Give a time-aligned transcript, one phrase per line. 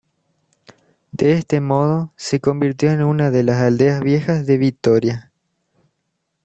[1.11, 5.31] De este modo se convirtió en una de las Aldeas Viejas de Vitoria.